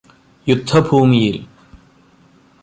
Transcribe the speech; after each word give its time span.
യുദ്ധഭൂമിയില് 0.47 1.41